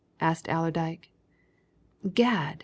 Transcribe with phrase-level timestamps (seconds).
[0.19, 1.11] asked Allerdyke.
[2.15, 2.57] "Gad!